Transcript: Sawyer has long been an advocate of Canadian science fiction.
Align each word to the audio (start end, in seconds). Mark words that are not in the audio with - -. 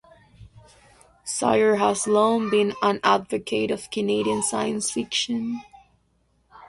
Sawyer 1.23 1.75
has 1.75 2.07
long 2.07 2.49
been 2.49 2.73
an 2.81 2.99
advocate 3.03 3.69
of 3.69 3.91
Canadian 3.91 4.41
science 4.41 4.89
fiction. 4.89 5.61